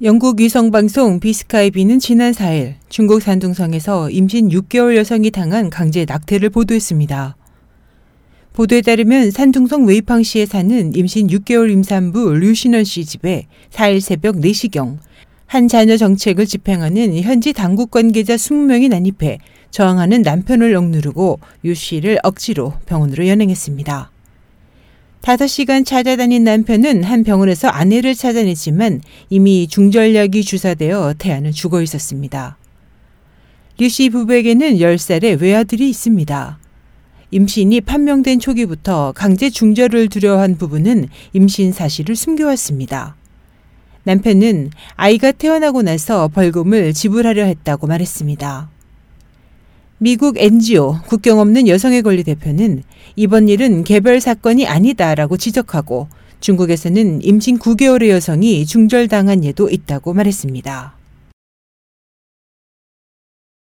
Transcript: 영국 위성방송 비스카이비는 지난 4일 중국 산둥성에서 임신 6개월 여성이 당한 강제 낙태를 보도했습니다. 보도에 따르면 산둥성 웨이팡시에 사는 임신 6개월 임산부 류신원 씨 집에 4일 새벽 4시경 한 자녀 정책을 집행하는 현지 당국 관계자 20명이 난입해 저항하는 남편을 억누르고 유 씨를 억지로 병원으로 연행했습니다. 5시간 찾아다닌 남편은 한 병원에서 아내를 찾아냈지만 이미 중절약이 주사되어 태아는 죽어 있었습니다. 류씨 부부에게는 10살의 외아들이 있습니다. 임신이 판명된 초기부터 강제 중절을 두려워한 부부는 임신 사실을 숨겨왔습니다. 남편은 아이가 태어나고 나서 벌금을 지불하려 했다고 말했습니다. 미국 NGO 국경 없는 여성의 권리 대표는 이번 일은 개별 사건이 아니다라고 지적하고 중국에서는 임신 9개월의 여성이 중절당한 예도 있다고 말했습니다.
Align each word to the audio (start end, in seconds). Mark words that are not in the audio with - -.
영국 0.00 0.38
위성방송 0.38 1.18
비스카이비는 1.18 1.98
지난 1.98 2.30
4일 2.30 2.74
중국 2.88 3.20
산둥성에서 3.20 4.10
임신 4.10 4.48
6개월 4.48 4.94
여성이 4.94 5.32
당한 5.32 5.70
강제 5.70 6.04
낙태를 6.04 6.50
보도했습니다. 6.50 7.36
보도에 8.52 8.80
따르면 8.80 9.32
산둥성 9.32 9.86
웨이팡시에 9.86 10.46
사는 10.46 10.94
임신 10.94 11.26
6개월 11.26 11.72
임산부 11.72 12.34
류신원 12.34 12.84
씨 12.84 13.04
집에 13.04 13.48
4일 13.70 13.98
새벽 13.98 14.36
4시경 14.36 14.98
한 15.46 15.66
자녀 15.66 15.96
정책을 15.96 16.46
집행하는 16.46 17.20
현지 17.20 17.52
당국 17.52 17.90
관계자 17.90 18.36
20명이 18.36 18.90
난입해 18.90 19.38
저항하는 19.72 20.22
남편을 20.22 20.76
억누르고 20.76 21.40
유 21.64 21.74
씨를 21.74 22.20
억지로 22.22 22.74
병원으로 22.86 23.26
연행했습니다. 23.26 24.12
5시간 25.28 25.84
찾아다닌 25.84 26.42
남편은 26.44 27.04
한 27.04 27.22
병원에서 27.22 27.68
아내를 27.68 28.14
찾아냈지만 28.14 29.02
이미 29.28 29.68
중절약이 29.68 30.42
주사되어 30.42 31.16
태아는 31.18 31.52
죽어 31.52 31.82
있었습니다. 31.82 32.56
류씨 33.76 34.08
부부에게는 34.08 34.76
10살의 34.76 35.38
외아들이 35.38 35.90
있습니다. 35.90 36.58
임신이 37.30 37.82
판명된 37.82 38.40
초기부터 38.40 39.12
강제 39.14 39.50
중절을 39.50 40.08
두려워한 40.08 40.56
부부는 40.56 41.08
임신 41.34 41.72
사실을 41.72 42.16
숨겨왔습니다. 42.16 43.14
남편은 44.04 44.70
아이가 44.94 45.32
태어나고 45.32 45.82
나서 45.82 46.28
벌금을 46.28 46.94
지불하려 46.94 47.44
했다고 47.44 47.86
말했습니다. 47.86 48.77
미국 50.00 50.38
NGO 50.38 51.00
국경 51.08 51.40
없는 51.40 51.66
여성의 51.66 52.02
권리 52.02 52.22
대표는 52.22 52.84
이번 53.16 53.48
일은 53.48 53.82
개별 53.82 54.20
사건이 54.20 54.64
아니다라고 54.64 55.36
지적하고 55.36 56.06
중국에서는 56.38 57.22
임신 57.22 57.58
9개월의 57.58 58.10
여성이 58.10 58.64
중절당한 58.64 59.42
예도 59.42 59.68
있다고 59.68 60.14
말했습니다. 60.14 60.97